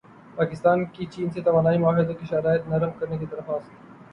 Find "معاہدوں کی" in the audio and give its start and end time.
1.77-2.25